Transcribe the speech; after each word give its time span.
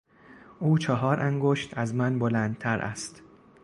او 0.59 0.77
چهار 0.77 1.19
انگشت 1.19 1.77
از 1.77 1.93
من 1.95 2.19
بلندتر 2.19 2.79
است. 2.79 3.21